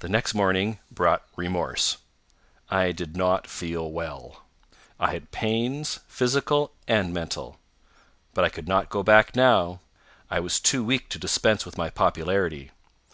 [0.00, 1.96] The next morning brought remorse.
[2.68, 4.44] I did not feel well.
[5.00, 7.58] I had pains, physical and mental.
[8.34, 9.80] But I could not go back now.
[10.30, 12.72] I was too weak to dispense with my popularity.